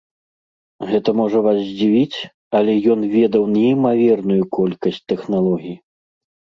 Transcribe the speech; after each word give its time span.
Гэта 0.91 1.13
можа 1.19 1.41
вас 1.49 1.57
здзівіць, 1.67 2.19
але 2.61 2.73
ён 2.97 3.07
ведаў 3.17 3.43
неймаверную 3.59 4.43
колькасць 4.61 5.03
тэхналогій. 5.15 5.81